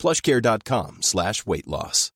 [0.00, 2.10] plushcare.com slash weight loss.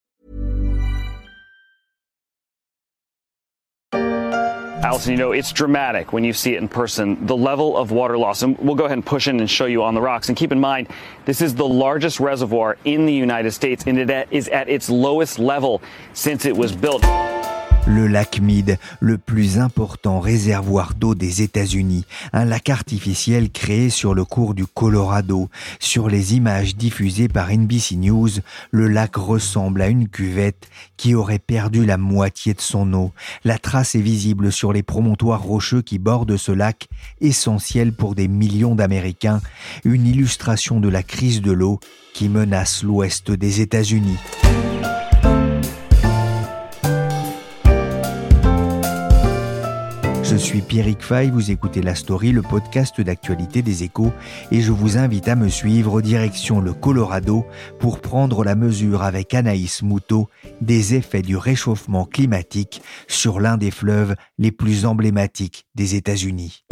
[4.84, 8.18] Allison, you know, it's dramatic when you see it in person, the level of water
[8.18, 8.42] loss.
[8.42, 10.28] And we'll go ahead and push in and show you on the rocks.
[10.28, 10.88] And keep in mind,
[11.24, 15.38] this is the largest reservoir in the United States, and it is at its lowest
[15.38, 15.80] level
[16.12, 17.02] since it was built.
[17.86, 24.14] Le lac Mead, le plus important réservoir d'eau des États-Unis, un lac artificiel créé sur
[24.14, 25.48] le cours du Colorado.
[25.80, 28.30] Sur les images diffusées par NBC News,
[28.70, 33.12] le lac ressemble à une cuvette qui aurait perdu la moitié de son eau.
[33.44, 36.88] La trace est visible sur les promontoires rocheux qui bordent ce lac,
[37.20, 39.42] essentiel pour des millions d'Américains,
[39.84, 41.80] une illustration de la crise de l'eau
[42.14, 44.18] qui menace l'ouest des États-Unis.
[50.34, 54.12] Je suis Pierrick Fay, vous écoutez La Story, le podcast d'actualité des échos,
[54.50, 57.46] et je vous invite à me suivre direction le Colorado
[57.78, 60.28] pour prendre la mesure avec Anaïs Moutot
[60.60, 66.64] des effets du réchauffement climatique sur l'un des fleuves les plus emblématiques des États-Unis.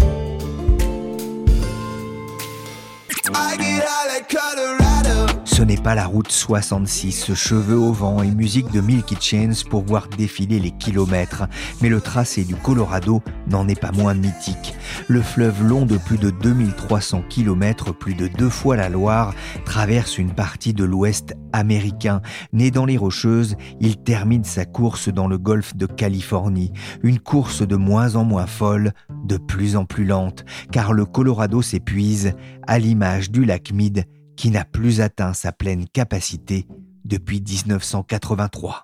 [5.65, 10.09] N'est pas la route 66, cheveux au vent et musique de Milky Chance pour voir
[10.09, 11.45] défiler les kilomètres,
[11.81, 14.75] mais le tracé du Colorado n'en est pas moins mythique.
[15.09, 20.19] Le fleuve long de plus de 2300 km, plus de deux fois la Loire, traverse
[20.19, 22.23] une partie de l'ouest américain.
[22.53, 27.63] Né dans les Rocheuses, il termine sa course dans le golfe de Californie, une course
[27.63, 28.93] de moins en moins folle,
[29.25, 32.33] de plus en plus lente, car le Colorado s'épuise,
[32.67, 34.06] à l'image du lac Mead
[34.37, 36.66] qui n'a plus atteint sa pleine capacité
[37.04, 38.82] depuis 1983.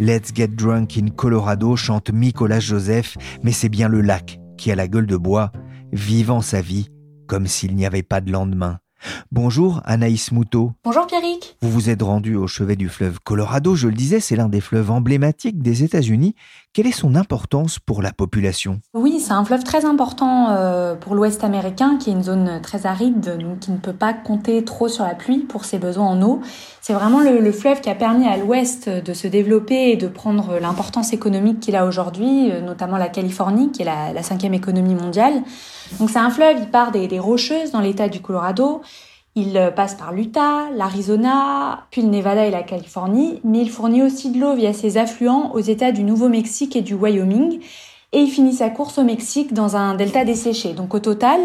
[0.00, 4.76] Let's Get Drunk in Colorado chante Nicolas Joseph, mais c'est bien le lac qui a
[4.76, 5.50] la gueule de bois,
[5.92, 6.88] vivant sa vie
[7.26, 8.78] comme s'il n'y avait pas de lendemain.
[9.30, 10.72] Bonjour Anaïs Moutot.
[10.84, 11.56] Bonjour Pierrick.
[11.62, 14.60] Vous vous êtes rendu au chevet du fleuve Colorado, je le disais, c'est l'un des
[14.60, 16.34] fleuves emblématiques des États-Unis.
[16.72, 18.80] Quelle est son importance pour la population?
[18.94, 22.86] Oui, c'est un fleuve très important euh, pour l'Ouest américain, qui est une zone très
[22.86, 26.22] aride, donc qui ne peut pas compter trop sur la pluie pour ses besoins en
[26.22, 26.40] eau.
[26.80, 30.58] C'est vraiment le, fleuve qui a permis à l'Ouest de se développer et de prendre
[30.58, 35.42] l'importance économique qu'il a aujourd'hui, euh, notamment la Californie, qui est la, cinquième économie mondiale.
[35.98, 38.82] Donc c'est un fleuve, il part des, des Rocheuses dans l'état du Colorado.
[39.40, 44.02] Il euh, passe par l'Utah, l'Arizona, puis le Nevada et la Californie, mais il fournit
[44.02, 47.60] aussi de l'eau via ses affluents aux États du Nouveau-Mexique et du Wyoming.
[48.12, 50.72] Et il finit sa course au Mexique dans un delta desséché.
[50.72, 51.38] Donc au total,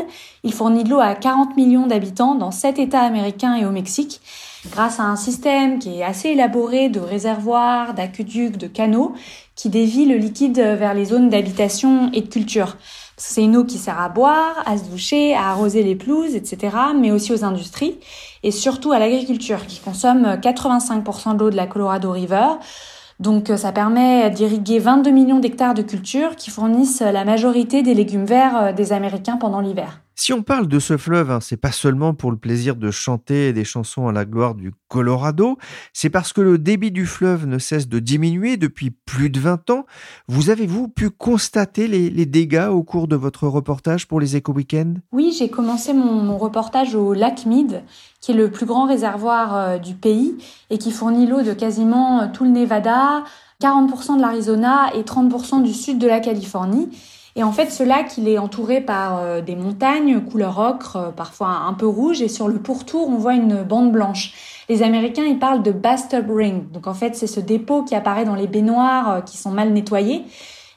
[0.43, 4.21] il fournit de l'eau à 40 millions d'habitants dans 7 États américains et au Mexique,
[4.71, 9.13] grâce à un système qui est assez élaboré de réservoirs, d'aqueducs, de canaux,
[9.55, 12.75] qui dévie le liquide vers les zones d'habitation et de culture.
[13.17, 16.75] C'est une eau qui sert à boire, à se doucher, à arroser les pelouses, etc.,
[16.99, 17.99] mais aussi aux industries
[18.43, 22.47] et surtout à l'agriculture qui consomme 85% de l'eau de la Colorado River.
[23.19, 28.25] Donc ça permet d'irriguer 22 millions d'hectares de cultures qui fournissent la majorité des légumes
[28.25, 30.01] verts euh, des Américains pendant l'hiver.
[30.15, 33.51] Si on parle de ce fleuve, hein, c'est pas seulement pour le plaisir de chanter
[33.51, 35.57] des chansons à la gloire du Colorado,
[35.91, 39.71] c'est parce que le débit du fleuve ne cesse de diminuer depuis plus de 20
[39.71, 39.85] ans.
[40.27, 44.93] Vous avez-vous pu constater les, dégâts au cours de votre reportage pour les Eco Weekends
[45.11, 47.83] Oui, j'ai commencé mon, reportage au lac Mead,
[48.21, 50.37] qui est le plus grand réservoir euh, du pays
[50.69, 53.23] et qui fournit l'eau de quasiment euh, tout le Nevada,
[53.61, 56.89] 40% de l'Arizona et 30% du sud de la Californie.
[57.35, 61.09] Et en fait, ce lac, il est entouré par euh, des montagnes couleur ocre, euh,
[61.09, 64.33] parfois un peu rouge, et sur le pourtour, on voit une bande blanche.
[64.69, 66.69] Les Américains, ils parlent de bathtub ring.
[66.71, 69.73] Donc en fait, c'est ce dépôt qui apparaît dans les baignoires euh, qui sont mal
[69.73, 70.25] nettoyés.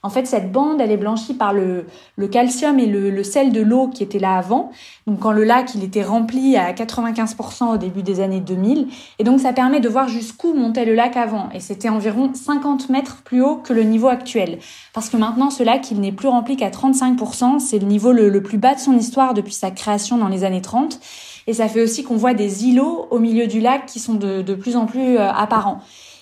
[0.06, 1.84] En fait, cette bande, elle est blanchie par le,
[2.30, 4.70] calcium et le, sel de l'eau qui était là avant.
[5.08, 8.86] Donc, quand le lac, il était rempli à 95% au début des années 2000.
[9.18, 11.48] Et donc, ça permet de voir jusqu'où montait le lac avant.
[11.52, 14.60] Et c'était environ 50 mètres plus haut que le niveau actuel.
[14.92, 17.58] Parce que maintenant, ce lac, il n'est plus rempli qu'à 35%.
[17.58, 20.62] C'est le niveau le, plus bas de son histoire depuis sa création dans les années
[20.62, 21.00] 30.
[21.48, 24.40] Et ça fait aussi qu'on voit des îlots au milieu du lac qui sont de,
[24.42, 25.80] de plus en plus euh, apparents.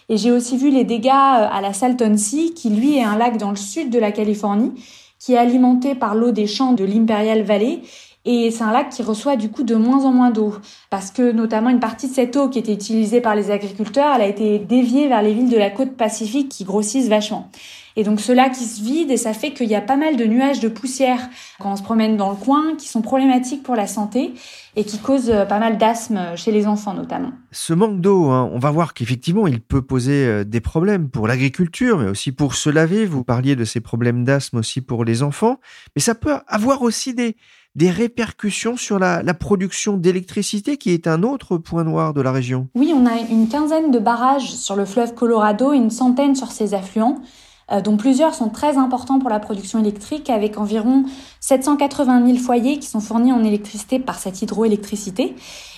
[0.09, 3.17] Et j'ai aussi vu les dégâts euh, à la Salton Sea, qui lui est un
[3.17, 4.73] lac dans le sud de la Californie,
[5.19, 7.81] qui est alimenté par l'eau des champs de l'Imperial Valley
[8.27, 10.55] Et c'est un lac qui reçoit du coup de moins en moins d'eau
[10.91, 14.23] parce que notamment une partie de cette eau qui était utilisée par les agriculteurs, elle
[14.23, 17.49] a été déviée vers les villes de la côte pacifique qui grossissent vachement.
[17.97, 20.17] Et donc ce lac qui se vide et ça fait qu'il y a pas mal
[20.17, 21.21] de nuages de poussière
[21.61, 24.35] quand on se promène dans le coin qui sont problématiques pour la santé
[24.77, 27.31] et qui causent euh, pas mal d'asthme chez les enfants notamment.
[27.53, 31.29] Ce manque d'eau, hein, on va voir qu'effectivement il peut poser euh, des problèmes pour
[31.29, 33.07] l'agriculture mais aussi pour se laver.
[33.07, 35.61] Vous parliez de ces problèmes d'asthme aussi pour les enfants,
[35.95, 37.37] mais ça peut avoir aussi des
[37.75, 42.69] des répercussions sur la, production d'électricité qui est un autre point noir de la région.
[42.75, 46.75] Oui, on a une quinzaine de barrages sur le fleuve Colorado, une centaine sur ses
[46.75, 47.44] affluents, euh,
[47.83, 51.05] dont plusieurs sont très importants pour la production électrique, avec environ
[51.41, 55.35] 780 000 foyers qui sont fournis en électricité par cette hydroélectricité.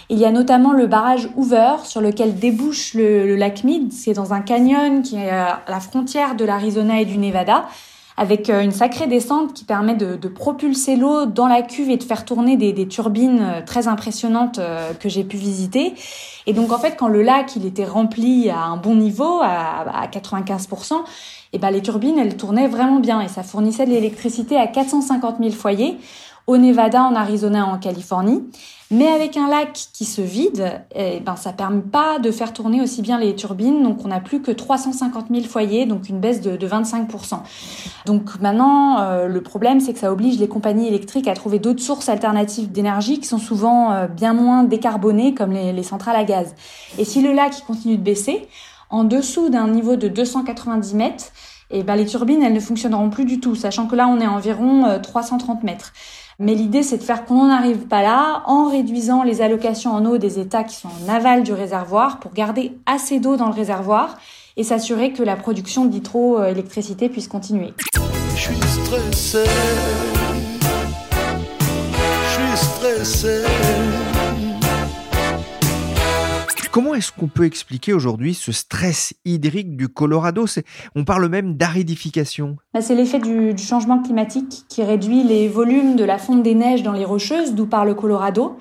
[0.08, 3.92] Il y a notamment le barrage Hoover sur lequel débouche le, le lac Mead.
[3.92, 7.66] C'est dans un canyon qui est à la frontière de l'Arizona et du Nevada
[8.16, 11.96] avec euh, une sacrée descente qui permet de, de propulser l'eau dans la cuve et
[11.96, 15.94] de faire tourner des, des turbines euh, très impressionnantes euh, que j'ai pu visiter.
[16.46, 20.02] Et donc en fait, quand le lac il était rempli à un bon niveau, à,
[20.02, 20.94] à 95%,
[21.52, 25.36] et ben les turbines elles tournaient vraiment bien et ça fournissait de l'électricité à 450
[25.38, 25.96] 000 foyers
[26.46, 28.44] au Nevada, en Arizona, en Californie.
[28.92, 32.80] Mais avec un lac qui se vide, eh ben, ça permet pas de faire tourner
[32.80, 33.82] aussi bien les turbines.
[33.82, 37.40] Donc, on n'a plus que 350 000 foyers, donc une baisse de, 25%.
[38.06, 41.82] Donc, maintenant, euh, le problème, c'est que ça oblige les compagnies électriques à trouver d'autres
[41.82, 46.22] sources alternatives d'énergie qui sont souvent euh, bien moins décarbonées, comme les, les, centrales à
[46.22, 46.54] gaz.
[46.96, 48.46] Et si le lac continue de baisser,
[48.88, 51.32] en dessous d'un niveau de 290 mètres,
[51.70, 54.20] et eh ben, les turbines, elles ne fonctionneront plus du tout, sachant que là, on
[54.20, 55.92] est à environ 330 euh, mètres.
[56.38, 60.04] Mais l'idée, c'est de faire qu'on n'en arrive pas là en réduisant les allocations en
[60.04, 63.54] eau des États qui sont en aval du réservoir pour garder assez d'eau dans le
[63.54, 64.18] réservoir
[64.58, 67.72] et s'assurer que la production d'hydroélectricité puisse continuer.
[68.34, 68.54] Je suis.
[72.98, 74.15] Je suis.
[76.76, 80.44] Comment est-ce qu'on peut expliquer aujourd'hui ce stress hydrique du Colorado?
[80.94, 82.58] On parle même d'aridification.
[82.74, 86.82] Bah, c'est l'effet du, changement climatique qui réduit les volumes de la fonte des neiges
[86.82, 88.58] dans les rocheuses, d'où part le Colorado.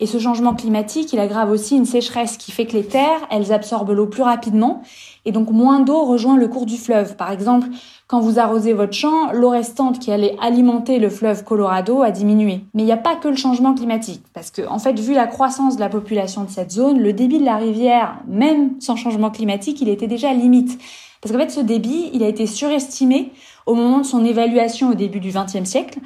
[0.00, 3.52] Et ce changement climatique, il aggrave aussi une sécheresse qui fait que les terres, elles
[3.52, 4.82] absorbent l'eau plus rapidement
[5.26, 7.16] et donc moins d'eau rejoint le cours du fleuve.
[7.16, 7.68] Par exemple,
[8.08, 12.62] quand vous arrosez votre champ, l'eau restante qui allait alimenter le fleuve Colorado a diminué.
[12.72, 15.26] Mais il n'y a pas que le changement climatique, parce que en fait, vu la
[15.26, 19.30] croissance de la population de cette zone, le débit de la rivière, même sans changement
[19.30, 20.80] climatique, il était déjà limite.
[21.20, 23.30] Parce qu'en fait, ce débit, il a été surestimé
[23.66, 25.98] au moment de son évaluation au début du XXe siècle.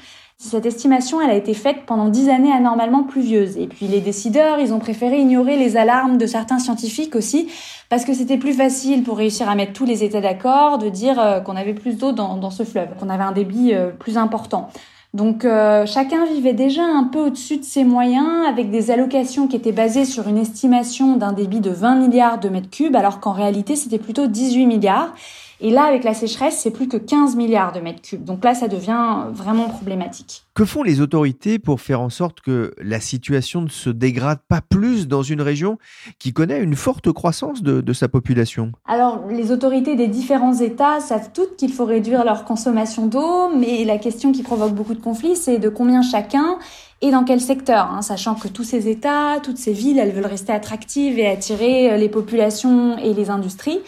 [0.45, 3.57] Cette estimation, elle a été faite pendant dix années anormalement pluvieuses.
[3.59, 7.47] Et puis les décideurs, ils ont préféré ignorer les alarmes de certains scientifiques aussi,
[7.89, 11.21] parce que c'était plus facile pour réussir à mettre tous les États d'accord de dire
[11.21, 14.69] euh, qu'on avait plus d'eau dans, ce fleuve, qu'on avait un débit euh, plus important.
[15.15, 19.55] Donc euh, chacun vivait déjà un peu au-dessus de ses moyens avec des allocations qui
[19.55, 23.33] étaient basées sur une estimation d'un débit de 20 milliards de mètres cubes alors qu'en
[23.33, 25.15] réalité c'était plutôt 18 milliards.
[25.65, 28.25] Et là, avec la sécheresse, c'est plus que 15 milliards de mètres cubes.
[28.25, 30.43] Donc là, ça devient vraiment problématique.
[30.55, 34.61] Que font les autorités pour faire en sorte que la situation ne se dégrade pas
[34.61, 35.79] plus dans une région
[36.19, 38.73] qui connaît une forte croissance de, sa population?
[38.87, 43.85] Alors, les autorités des différents États savent toutes qu'il faut réduire leur consommation d'eau, mais
[43.85, 46.59] la question qui provoque beaucoup de conflits, c'est de combien chacun
[47.03, 50.27] et dans quel secteur, hein, sachant que tous ces États, toutes ces villes, elles veulent
[50.27, 53.81] rester attractives et attirer les populations et les industries.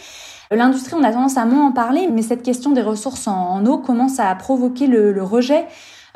[0.55, 3.79] L'industrie, on a tendance à moins en parler, mais cette question des ressources en, eau
[3.79, 5.67] commence à provoquer le, rejet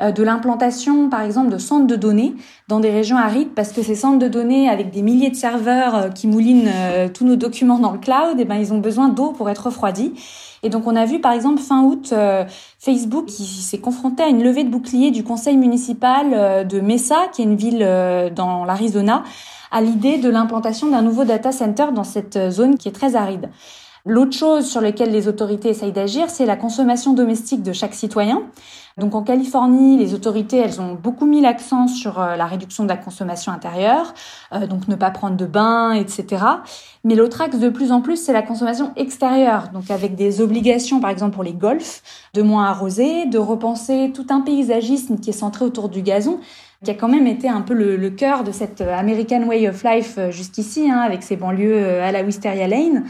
[0.01, 2.35] euh, de l'implantation, par exemple, de centres de données
[2.67, 5.95] dans des régions arides, parce que ces centres de données, avec des milliers de serveurs
[5.95, 9.09] euh, qui moulinent euh, tous nos documents dans le cloud, eh ben, ils ont besoin
[9.09, 10.13] d'eau pour être refroidis.
[10.63, 12.13] Et donc, on a vu, par exemple, fin août,
[12.79, 17.41] Facebook qui s'est confronté à une levée de bouclier du conseil municipal de Mesa, qui
[17.41, 17.79] est une ville
[18.35, 19.23] dans l'Arizona,
[19.71, 23.49] à l'idée de l'implantation d'un nouveau data center dans cette zone qui est très aride.
[24.09, 28.41] L'autre chose sur laquelle les autorités essayent d'agir, c'est la consommation domestique de chaque citoyen.
[28.97, 32.89] Donc en Californie, les autorités, elles ont beaucoup mis l'accent sur euh, la réduction de
[32.89, 34.15] la consommation intérieure,
[34.51, 36.43] euh, donc ne pas prendre de bain, etc.
[37.03, 40.99] Mais l'autre axe de plus en plus, c'est la consommation extérieure, donc avec des obligations,
[40.99, 42.01] par exemple pour les golfs,
[42.33, 46.39] de moins arroser, de repenser tout un paysagisme qui est centré autour du gazon,
[46.83, 50.15] qui a quand même été un peu le, cœur de cette American Way of Life
[50.17, 53.03] euh, jusqu'ici, hein, avec ses banlieues à la Wisteria Lane.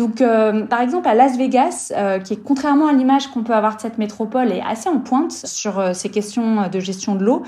[0.00, 3.52] Donc, euh, par exemple, à Las Vegas, euh, qui est contrairement à l'image qu'on peut
[3.52, 7.22] avoir de cette métropole, est assez en pointe sur euh, ces questions de gestion de
[7.22, 7.42] l'eau.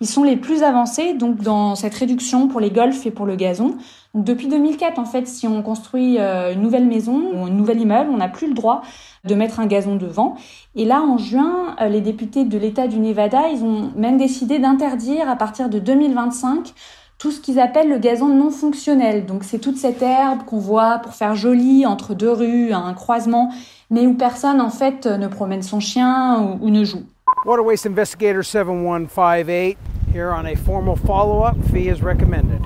[0.00, 3.36] Ils sont les plus avancés donc dans cette réduction pour les golfs et pour le
[3.36, 3.74] gazon.
[4.14, 8.16] Depuis 2004, en fait, si on construit une nouvelle maison ou un nouvel immeuble, on
[8.16, 8.80] n'a plus le droit
[9.24, 10.36] de mettre un gazon devant.
[10.76, 15.28] Et là, en juin, les députés de l'État du Nevada, ils ont même décidé d'interdire
[15.28, 16.72] à partir de 2025
[17.18, 19.26] tout ce qu'ils appellent le gazon non fonctionnel.
[19.26, 23.52] Donc c'est toute cette herbe qu'on voit pour faire joli entre deux rues, un croisement,
[23.90, 27.02] mais où personne en fait ne promène son chien ou, ne joue.
[27.44, 29.76] Water Waste Investigator 7158
[30.14, 32.60] here on a formal follow-up fee is recommended.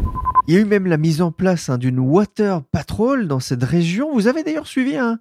[0.48, 3.62] Il y a eu même la mise en place hein, d'une water patrol dans cette
[3.62, 4.10] région.
[4.12, 5.18] Vous avez d'ailleurs suivi un,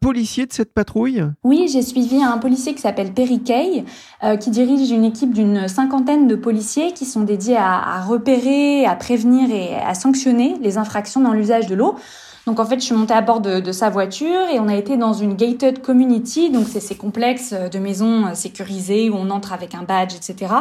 [0.00, 1.22] policier de cette patrouille?
[1.44, 3.84] Oui, j'ai suivi un policier qui s'appelle Perry Kay,
[4.24, 8.96] euh, qui dirige une équipe d'une cinquantaine de policiers qui sont dédiés à repérer, à
[8.96, 11.94] prévenir et à sanctionner les infractions dans l'usage de l'eau.
[12.46, 14.96] Donc en fait, je suis montée à bord de, sa voiture et on a été
[14.96, 19.74] dans une gated community, donc c'est ces complexes de maisons sécurisées où on entre avec
[19.74, 20.54] un badge, etc.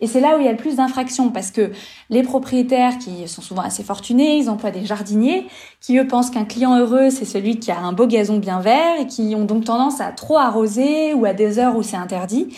[0.00, 1.70] Et c'est là où il y a le plus d'infractions parce que
[2.08, 5.46] les propriétaires qui sont souvent assez fortunés, ils emploient des jardiniers
[5.80, 8.98] qui eux pensent qu'un client heureux c'est celui qui a un beau gazon bien vert
[8.98, 12.48] et qui ont donc tendance à trop arroser ou à des heures où c'est interdit.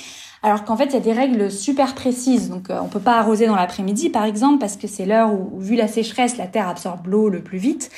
[0.45, 2.51] Alors qu'en fait, il y a des règles super précises.
[2.51, 5.61] Donc, euh, on peut pas arroser dans l'après-midi, par exemple, parce que c'est l'heure où,
[5.61, 7.93] vu la sécheresse, la terre absorbe l'eau le plus vite.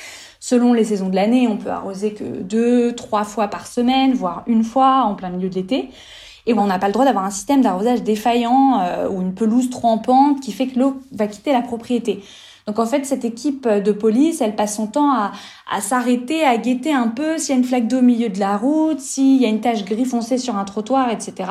[0.47, 4.43] Selon les saisons de l'année, on peut arroser que deux, trois fois par semaine, voire
[4.45, 5.89] une fois en plein milieu de l'été.
[6.45, 9.71] Et on n'a pas le droit d'avoir un système d'arrosage défaillant euh, ou une pelouse
[9.71, 12.23] trop en pente qui fait que l'eau va quitter la propriété.
[12.67, 15.31] Donc en fait, cette équipe de police, elle passe son temps à,
[15.67, 18.39] à s'arrêter, à guetter un peu s'il y a une flaque d'eau au milieu de
[18.39, 21.49] la route, s'il y a une tache gris foncée sur un trottoir, etc.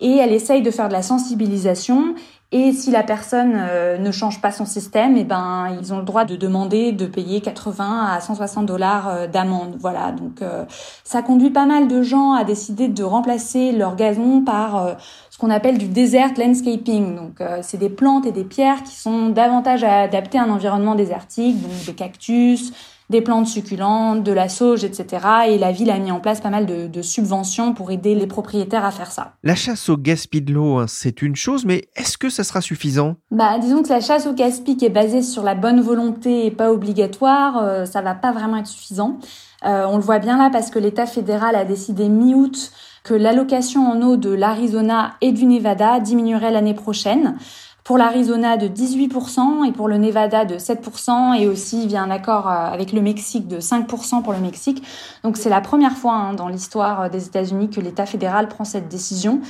[0.00, 2.14] Et elle essaye de faire de la sensibilisation
[2.54, 6.04] et si la personne euh, ne change pas son système, eh ben ils ont le
[6.04, 9.76] droit de demander de payer 80 à 160 dollars euh, d'amende.
[9.80, 10.66] Voilà, donc euh,
[11.02, 14.96] ça conduit pas mal de gens à décider de remplacer leur gazon par
[15.30, 17.16] ce qu'on appelle du desert landscaping.
[17.16, 21.60] Donc c'est des plantes et des pierres qui sont davantage adaptées à un environnement désertique,
[21.62, 22.72] donc des cactus,
[23.12, 25.24] des plantes succulentes, de la sauge, etc.
[25.48, 28.84] Et la ville a mis en place pas mal de, subventions pour aider les propriétaires
[28.84, 29.34] à faire ça.
[29.42, 32.60] La chasse au gaspillage de l'eau, hein, c'est une chose, mais est-ce que ça sera
[32.60, 33.16] suffisant?
[33.30, 36.50] Bah, disons que la chasse au gaspillage qui est basée sur la bonne volonté et
[36.50, 39.18] pas obligatoire, euh, ça va pas vraiment être suffisant.
[39.64, 42.72] Euh, on le voit bien là parce que l'État fédéral a décidé mi-août
[43.04, 47.36] que l'allocation en eau de l'Arizona et du Nevada diminuerait l'année prochaine
[47.84, 52.48] pour l'Arizona de 18% et pour le Nevada de 7% et aussi via un accord
[52.48, 54.82] euh, avec le Mexique de 5% pour le Mexique.
[55.24, 58.64] Donc c'est la première fois hein, dans l'histoire euh, des États-Unis que l'État fédéral prend
[58.64, 59.40] cette décision.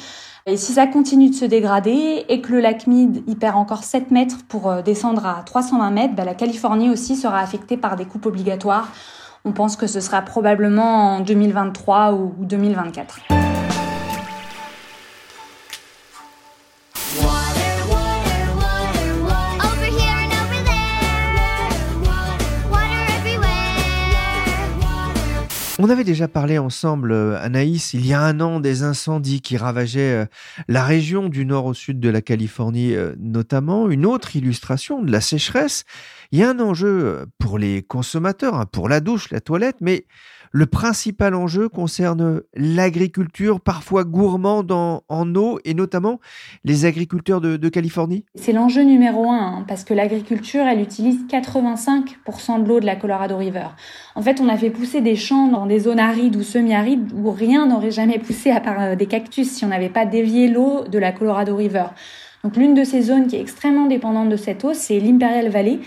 [0.46, 3.84] Et si ça continue de se dégrader et que le lac Mead y perd encore
[3.84, 7.96] 7 mètres pour euh, descendre à 320 mètres, bah, la Californie aussi sera affectée par
[7.96, 8.88] des coupes obligatoires.
[9.44, 13.18] On pense que ce sera probablement en 2023 ou 2024.
[25.84, 29.56] On avait déjà parlé ensemble, euh, Anaïs, il y a un an, des incendies qui
[29.56, 30.26] ravageaient euh,
[30.68, 33.90] la région du nord au sud de la Californie euh, notamment.
[33.90, 35.82] Une autre illustration de la sécheresse.
[36.30, 40.06] Il y a un enjeu pour les consommateurs, hein, pour la douche, la toilette, mais
[40.52, 46.20] le principal enjeu concerne l'agriculture, parfois gourmande en, eau, et notamment
[46.64, 48.26] les agriculteurs de, Californie.
[48.34, 52.96] C'est l'enjeu numéro un, hein, parce que l'agriculture, elle utilise 85% de l'eau de la
[52.96, 53.68] Colorado River.
[54.14, 57.30] En fait, on a fait pousser des champs dans des zones arides ou semi-arides où
[57.30, 60.84] rien n'aurait jamais poussé à part euh, des cactus si on n'avait pas dévié l'eau
[60.86, 61.86] de la Colorado River.
[62.44, 65.78] Donc l'une de ces zones qui est extrêmement dépendante de cette eau, c'est l'Imperial Valley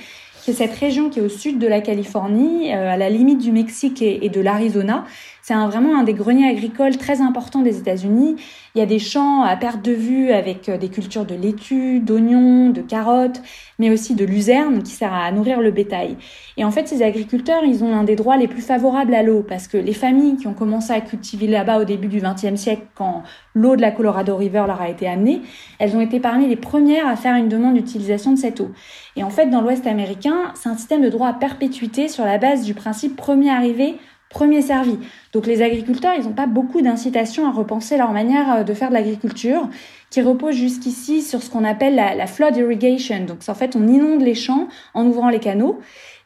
[0.45, 3.51] c'est cette région qui est au sud de la Californie, euh, à la limite du
[3.51, 5.03] Mexique et, de l'Arizona.
[5.47, 8.35] C'est vraiment un des greniers agricoles très importants des États-Unis.
[8.73, 11.99] Il y a des champs à perte de vue avec euh, des cultures de laitue,
[11.99, 13.43] d'oignons, de carottes,
[13.77, 16.17] mais aussi de luzerne qui sert à nourrir le bétail.
[16.57, 19.45] Et en fait, ces agriculteurs, ils ont un des droits les plus favorables à l'eau
[19.47, 22.87] parce que les familles qui ont commencé à cultiver là-bas au début du XXe siècle,
[22.95, 23.21] quand
[23.53, 25.43] l'eau de la Colorado River leur a été amenée,
[25.77, 28.71] elles ont été parmi les premières à faire une demande d'utilisation de cette eau.
[29.15, 32.39] Et en fait, dans l'Ouest américain, c'est un système de droit à perpétuité sur la
[32.39, 33.95] base du principe premier arrivé,
[34.35, 34.99] premier servi.
[35.31, 38.89] Donc les agriculteurs, ils n'ont pas beaucoup d'incitation à repenser leur manière euh, de faire
[38.89, 39.69] de l'agriculture,
[40.09, 43.23] qui repose jusqu'ici sur ce qu'on appelle la, flood irrigation.
[43.25, 45.79] Donc en fait, on inonde les champs en ouvrant les canaux.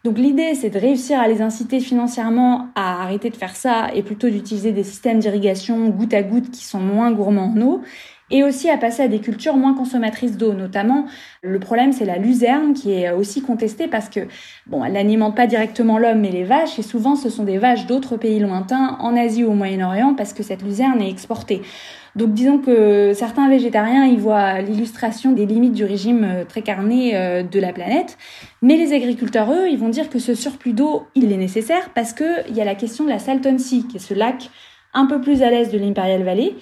[0.03, 4.01] Donc l'idée, c'est de réussir à les inciter financièrement à arrêter de faire ça et
[4.01, 7.81] plutôt d'utiliser des systèmes d'irrigation goutte à goutte qui sont moins gourmands en eau
[8.31, 10.53] et aussi à passer à des cultures moins consommatrices d'eau.
[10.53, 11.05] Notamment,
[11.41, 14.21] le problème, c'est la luzerne qui est aussi contestée parce que,
[14.67, 17.85] bon, elle n'alimente pas directement l'homme mais les vaches et souvent ce sont des vaches
[17.85, 21.61] d'autres pays lointains, en Asie ou au Moyen-Orient, parce que cette luzerne est exportée.
[22.15, 27.15] Donc disons que certains végétariens y voient l'illustration des limites du régime euh, très carné
[27.15, 28.17] euh, de la planète,
[28.61, 32.13] mais les agriculteurs, eux, ils vont dire que ce surplus d'eau, il est nécessaire parce
[32.13, 34.49] qu'il y a la question de la Salton Sea, qui est ce lac
[34.93, 36.55] un peu plus à l'est de l'Imperial Valley.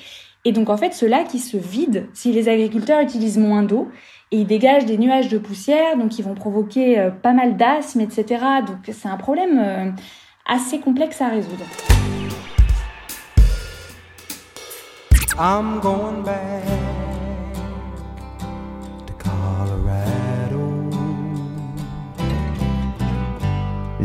[0.48, 3.90] Et donc en fait, ce lac, il se vide si les agriculteurs utilisent moins d'eau
[4.32, 8.00] et ils dégagent des nuages de poussière, donc ils vont provoquer euh, pas mal d'asthme,
[8.00, 8.46] etc.
[8.66, 9.92] Donc c'est un problème euh,
[10.46, 11.66] assez complexe à résoudre.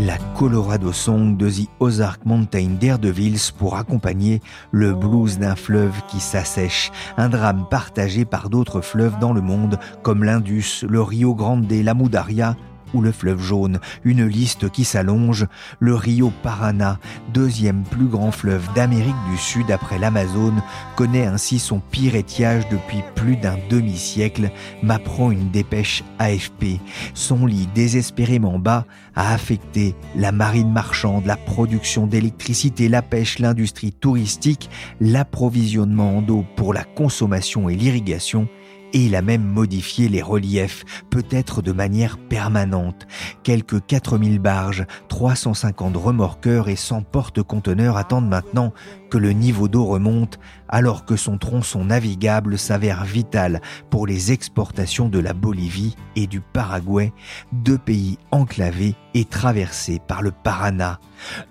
[0.06, 4.40] La Colorado Song de The Ozark Mountain Daredevils pour accompagner
[4.72, 9.78] le blues d'un fleuve qui s'assèche, un drame partagé par d'autres fleuves dans le monde
[10.02, 12.56] comme l'Indus, le Rio Grande, la Mudaria
[12.94, 15.46] ou le fleuve jaune, une liste qui s'allonge,
[15.80, 16.98] le Rio Parana,
[17.32, 20.62] deuxième plus grand fleuve d'Amérique du Sud après l'Amazone,
[20.96, 24.50] connaît ainsi son pire étiage depuis plus d'un demi-siècle,
[24.82, 26.80] m'apprend une dépêche AFP.
[27.14, 33.92] Son lit désespérément bas a affecté la marine marchande, la production d'électricité, la pêche, l'industrie
[33.92, 34.70] touristique,
[35.00, 38.48] l'approvisionnement en eau pour la consommation et l'irrigation,
[38.92, 43.06] et il a même modifié les reliefs, peut-être de manière permanente.
[43.42, 48.72] Quelques 4000 barges, 350 remorqueurs et 100 porte-conteneurs attendent maintenant
[49.10, 50.38] que le niveau d'eau remonte
[50.72, 53.60] alors que son tronçon navigable s'avère vital
[53.90, 57.12] pour les exportations de la Bolivie et du Paraguay,
[57.52, 60.98] deux pays enclavés et traversés par le Parana.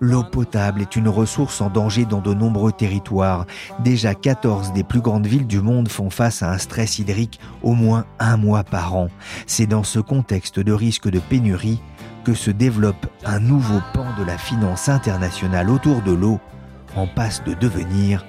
[0.00, 3.46] L'eau potable est une ressource en danger dans de nombreux territoires.
[3.78, 7.74] Déjà 14 des plus grandes villes du monde font face à un stress hydrique au
[7.74, 9.08] moins un mois par an.
[9.46, 11.80] C'est dans ce contexte de risque de pénurie
[12.24, 16.40] que se développe un nouveau pan de la finance internationale autour de l'eau
[16.96, 18.24] en passe de devenir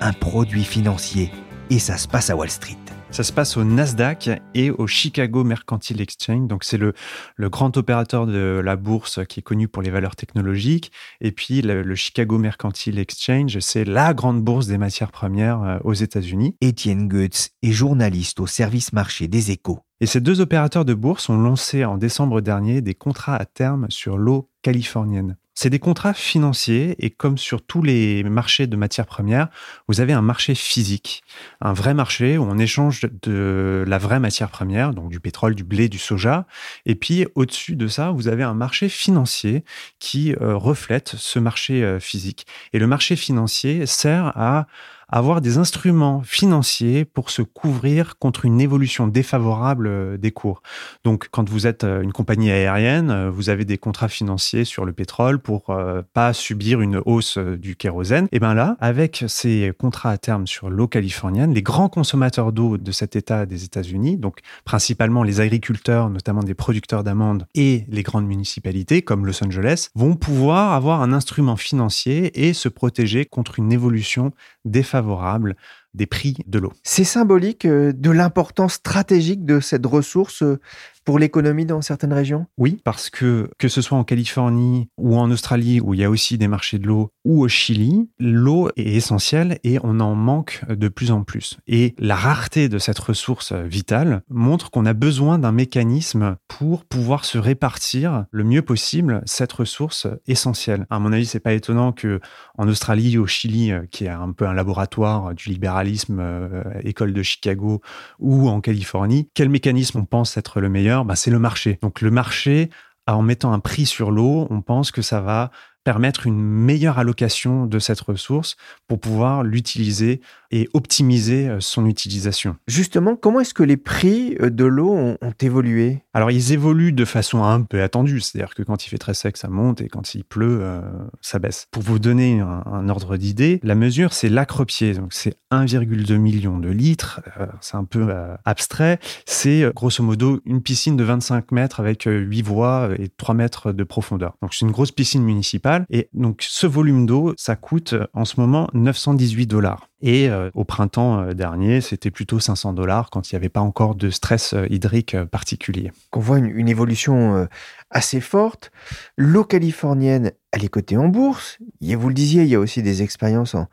[0.00, 1.30] un produit financier.
[1.70, 2.76] Et ça se passe à Wall Street.
[3.10, 6.48] Ça se passe au Nasdaq et au Chicago Mercantile Exchange.
[6.48, 6.92] Donc, c'est le,
[7.36, 10.92] le, grand opérateur de la bourse qui est connu pour les valeurs technologiques.
[11.20, 15.94] Et puis, le, Chicago Mercantile Exchange, c'est la grande bourse des matières premières euh, aux
[15.94, 16.56] États-Unis.
[16.60, 19.80] Étienne Goetz est journaliste au service marché des échos.
[20.00, 23.86] Et ces deux opérateurs de bourse ont lancé en décembre dernier des contrats à terme
[23.88, 25.36] sur l'eau californienne.
[25.58, 29.48] C'est des contrats financiers et comme sur tous les marchés de matières premières,
[29.88, 31.24] vous avez un marché physique,
[31.62, 35.64] un vrai marché où on échange de la vraie matière première, donc du pétrole, du
[35.64, 36.46] blé, du soja.
[36.84, 39.64] Et puis au-dessus de ça, vous avez un marché financier
[39.98, 42.46] qui euh, reflète ce marché euh, physique.
[42.74, 44.66] Et le marché financier sert à
[45.08, 50.62] avoir des instruments financiers pour se couvrir contre une évolution défavorable euh, des cours.
[51.04, 54.84] Donc, quand vous êtes euh, une compagnie aérienne, euh, vous avez des contrats financiers sur
[54.84, 55.76] le pétrole pour
[56.12, 58.28] pas subir une hausse du kérosène.
[58.32, 62.78] Et bien là, avec ces contrats à terme sur l'eau californienne, les grands consommateurs d'eau
[62.78, 68.02] de cet État des États-Unis, donc principalement les agriculteurs, notamment des producteurs d'amandes et les
[68.02, 73.58] grandes municipalités comme Los Angeles, vont pouvoir avoir un instrument financier et se protéger contre
[73.58, 74.32] une évolution
[74.64, 75.56] défavorable favorable
[75.96, 76.72] des prix de l'eau.
[76.82, 80.60] C'est symbolique euh, de l'importance stratégique de cette ressource euh,
[81.06, 82.46] pour l'économie dans certaines régions?
[82.58, 86.10] Oui, parce que que ce soit en Californie ou en Australie, où il y a
[86.10, 90.62] aussi des marchés de l'eau, ou au Chili, l'eau est essentielle et on en manque
[90.68, 91.58] de plus en plus.
[91.68, 97.24] Et la rareté de cette ressource vitale montre qu'on a besoin d'un mécanisme pour pouvoir
[97.24, 100.86] se répartir le mieux possible cette ressource essentielle.
[100.90, 102.20] À mon avis, c'est pas étonnant que
[102.58, 107.12] en Australie, au Chili, euh, qui est un peu un laboratoire du libéralisme, euh, école
[107.12, 107.80] de Chicago,
[108.18, 111.04] ou en Californie, quel mécanisme on pense être le meilleur?
[111.04, 111.78] Bah, c'est le marché.
[111.82, 112.70] Donc le marché,
[113.06, 115.50] en mettant un prix sur l'eau, on pense que ça va
[115.86, 118.56] permettre une meilleure allocation de cette ressource
[118.88, 120.20] pour pouvoir l'utiliser
[120.50, 122.56] et optimiser euh, son utilisation.
[122.66, 126.02] Justement, comment est-ce que les prix euh, de l'eau ont, évolué?
[126.16, 129.36] Alors, ils évoluent de façon un peu attendue, c'est-à-dire que quand il fait très sec,
[129.36, 130.80] ça monte et quand il pleut, euh,
[131.20, 131.66] ça baisse.
[131.70, 136.70] Pour vous donner un, ordre d'idée, la mesure, c'est l'acre-pied, donc c'est 1,2 million de
[136.70, 137.20] litres,
[137.60, 138.14] c'est un peu
[138.46, 143.72] abstrait, c'est grosso modo une piscine de 25 mètres avec 8 voies et 3 mètres
[143.72, 144.38] de profondeur.
[144.40, 148.40] Donc, c'est une grosse piscine municipale et donc ce volume d'eau, ça coûte en ce
[148.40, 149.86] moment 918 dollars.
[150.02, 153.60] Et euh, au printemps euh, dernier, c'était plutôt 500 dollars quand il n'y avait pas
[153.60, 155.90] encore de stress euh, hydrique particulier.
[156.16, 157.46] On voit une, évolution
[157.90, 158.70] assez forte.
[159.18, 161.58] L'eau californienne, elle est cotée en bourse.
[161.82, 163.68] Vous le disiez, il y a aussi des expériences en,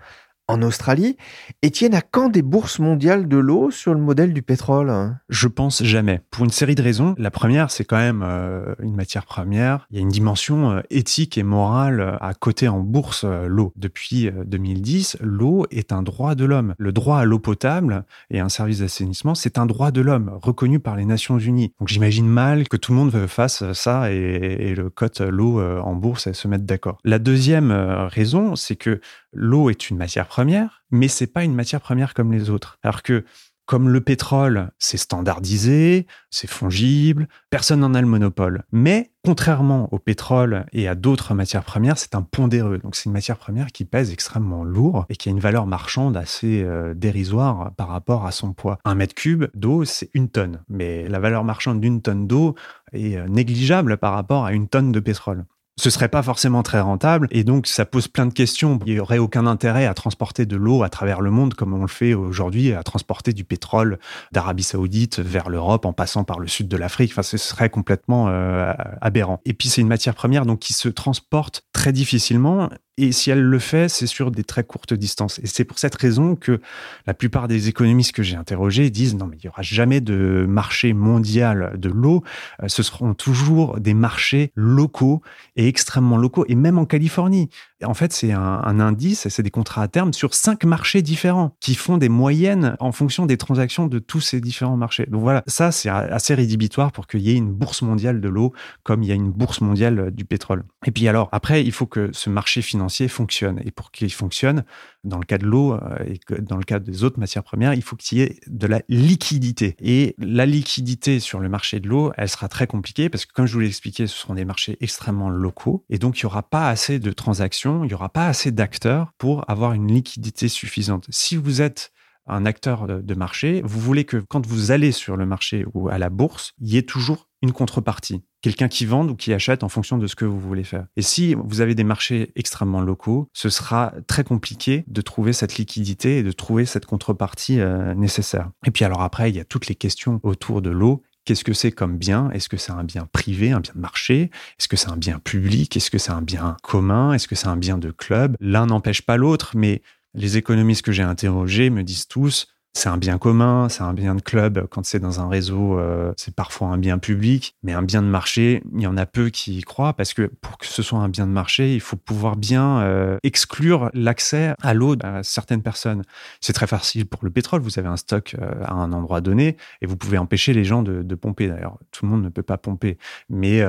[0.47, 1.17] en Australie
[1.61, 5.15] et tiennent à quand des bourses mondiales de l'eau sur le modèle du pétrole?
[5.29, 6.21] Je pense jamais.
[6.31, 7.15] Pour une série de raisons.
[7.17, 9.87] La première, c'est quand même euh, une matière première.
[9.89, 13.71] Il y a une dimension euh, éthique et morale euh, à côté en bourse l'eau.
[13.75, 16.75] Depuis 2010, l'eau est un droit de l'homme.
[16.77, 20.79] Le droit à l'eau potable et un service d'assainissement, c'est un droit de l'homme reconnu
[20.79, 21.73] par les Nations Unies.
[21.79, 26.27] Donc j'imagine mal que tout le monde fasse ça et, le cote l'eau en bourse
[26.27, 26.97] et se mettre d'accord.
[27.03, 28.99] La deuxième raison, c'est que
[29.33, 32.77] l'eau est une matière première, mais c'est pas une matière première comme les autres.
[32.83, 33.23] Alors que
[33.65, 38.63] comme le pétrole, c'est standardisé, c'est fongible, personne n'en a le monopole.
[38.73, 42.79] Mais contrairement au pétrole et à d'autres matières premières, c'est un pondéreux.
[42.79, 46.17] Donc c'est une matière première qui pèse extrêmement lourd et qui a une valeur marchande
[46.17, 48.79] assez euh, dérisoire par rapport à son poids.
[48.83, 50.61] Un mètre cube d'eau, c'est une tonne.
[50.67, 52.55] Mais la valeur marchande d'une tonne d'eau
[52.91, 56.79] est euh, négligeable par rapport à une tonne de pétrole ce serait pas forcément très
[56.79, 58.79] rentable et donc ça pose plein de questions.
[58.85, 61.81] Il y aurait aucun intérêt à transporter de l'eau à travers le monde comme on
[61.81, 63.97] le fait aujourd'hui, à transporter du pétrole
[64.31, 67.11] d'Arabie Saoudite vers l'Europe en passant par le sud de l'Afrique.
[67.11, 69.41] Enfin, ce serait complètement euh, aberrant.
[69.45, 73.41] Et puis c'est une matière première donc qui se transporte très difficilement et si elle
[73.41, 75.39] le fait, c'est sur des très courtes distances.
[75.39, 76.61] Et c'est pour cette raison que
[77.07, 80.45] la plupart des économistes que j'ai interrogés disent non, mais il n'y aura jamais de
[80.47, 82.23] marché mondial de l'eau.
[82.61, 85.23] Euh, ce seront toujours des marchés locaux
[85.55, 86.45] et extrêmement locaux.
[86.47, 87.49] Et même en Californie,
[87.85, 91.55] en fait, c'est un, un, indice, c'est des contrats à terme sur cinq marchés différents
[91.59, 95.05] qui font des moyennes en fonction des transactions de tous ces différents marchés.
[95.07, 98.53] Donc voilà, ça, c'est assez rédhibitoire pour qu'il y ait une bourse mondiale de l'eau
[98.83, 100.63] comme il y a une bourse mondiale du pétrole.
[100.85, 103.61] Et puis alors, après, il faut que ce marché financier fonctionne.
[103.65, 104.63] Et pour qu'il fonctionne,
[105.03, 107.81] dans le cas de l'eau euh, et dans le cas des autres matières premières, il
[107.81, 109.75] faut qu'il y ait de la liquidité.
[109.79, 113.45] Et la liquidité sur le marché de l'eau, elle sera très compliquée parce que, comme
[113.45, 115.85] je vous l'ai expliqué, ce seront des marchés extrêmement locaux.
[115.89, 119.11] Et donc, il n'y aura pas assez de transactions, il n'y aura pas assez d'acteurs
[119.17, 121.05] pour avoir une liquidité suffisante.
[121.09, 121.91] Si vous êtes
[122.25, 125.97] un acteur de marché, vous voulez que quand vous allez sur le marché ou à
[125.97, 129.69] la bourse, il y ait toujours une contrepartie quelqu'un qui vende ou qui achète en
[129.69, 130.85] fonction de ce que vous voulez faire.
[130.97, 135.57] Et si vous avez des marchés extrêmement locaux, ce sera très compliqué de trouver cette
[135.57, 138.51] liquidité et de trouver cette contrepartie euh, nécessaire.
[138.67, 141.01] Et puis alors après, il y a toutes les questions autour de l'eau.
[141.23, 142.29] Qu'est-ce que c'est comme bien?
[142.31, 144.29] Est-ce que c'est un bien privé, un bien de marché?
[144.59, 145.77] Est-ce que c'est un bien public?
[145.77, 147.13] Est-ce que c'est un bien commun?
[147.13, 148.35] Est-ce que c'est un bien de club?
[148.41, 149.81] L'un n'empêche pas l'autre, mais
[150.15, 154.15] les économistes que j'ai interrogés me disent tous c'est un bien commun, c'est un bien
[154.15, 154.65] de club.
[154.71, 158.07] Quand c'est dans un réseau, euh, c'est parfois un bien public, mais un bien de
[158.07, 160.97] marché, il y en a peu qui y croient parce que pour que ce soit
[160.97, 165.61] un bien de marché, il faut pouvoir bien euh, exclure l'accès à l'eau à certaines
[165.61, 166.01] personnes.
[166.41, 167.61] C'est très facile pour le pétrole.
[167.61, 170.81] Vous avez un stock euh, à un endroit donné et vous pouvez empêcher les gens
[170.81, 171.47] de, pomper.
[171.47, 172.97] D'ailleurs, tout le monde ne peut pas pomper,
[173.29, 173.63] mais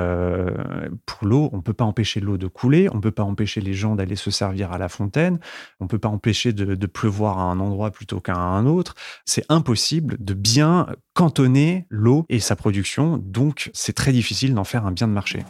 [1.04, 3.96] pour l'eau, on peut pas empêcher l'eau de couler, on peut pas empêcher les gens
[3.96, 5.38] d'aller se servir à la fontaine,
[5.78, 8.93] on peut pas empêcher de pleuvoir à un endroit plutôt qu'à un autre
[9.24, 14.86] c'est impossible de bien cantonner l'eau et sa production, donc c'est très difficile d'en faire
[14.86, 15.44] un bien de marché.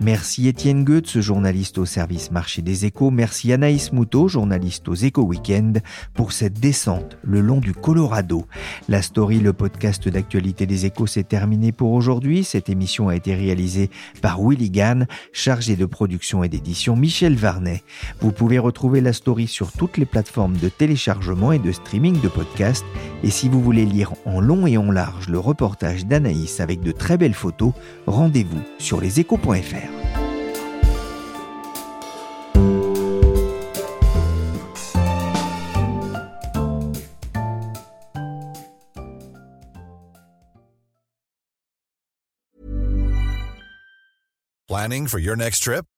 [0.00, 3.10] Merci Étienne Goetz, journaliste au service marché des échos.
[3.10, 5.72] Merci Anaïs Moutot, journaliste aux échos week-end,
[6.14, 8.46] pour cette descente le long du Colorado.
[8.88, 12.44] La story, le podcast d'actualité des échos, s'est terminé pour aujourd'hui.
[12.44, 13.90] Cette émission a été réalisée
[14.22, 17.82] par Willy Gann, chargé de production et d'édition Michel Varnet.
[18.20, 22.28] Vous pouvez retrouver la story sur toutes les plateformes de téléchargement et de streaming de
[22.28, 22.86] podcasts.
[23.24, 26.92] Et si vous voulez lire en long et en large le reportage d'Anaïs avec de
[26.92, 27.72] très belles photos,
[28.06, 29.87] rendez-vous sur leséchos.fr.
[44.68, 45.86] Planning for your next trip?